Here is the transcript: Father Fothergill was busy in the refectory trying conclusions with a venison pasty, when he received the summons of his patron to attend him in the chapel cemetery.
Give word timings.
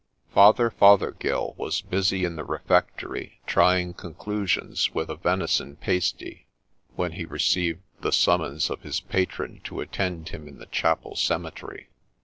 Father 0.33 0.71
Fothergill 0.71 1.53
was 1.59 1.81
busy 1.83 2.25
in 2.25 2.35
the 2.35 2.43
refectory 2.43 3.39
trying 3.45 3.93
conclusions 3.93 4.91
with 4.95 5.11
a 5.11 5.15
venison 5.15 5.75
pasty, 5.75 6.47
when 6.95 7.11
he 7.11 7.25
received 7.25 7.83
the 7.99 8.11
summons 8.11 8.71
of 8.71 8.81
his 8.81 8.99
patron 8.99 9.61
to 9.63 9.79
attend 9.79 10.29
him 10.29 10.47
in 10.47 10.57
the 10.57 10.65
chapel 10.65 11.15
cemetery. 11.15 11.87